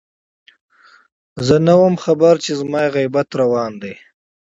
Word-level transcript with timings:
زه 1.45 1.55
نه 1.67 1.73
وم 1.79 1.95
خبر 2.03 2.35
چې 2.45 2.51
زما 2.59 2.83
غيبت 2.95 3.29
روان 3.41 3.71
دی 3.81 3.93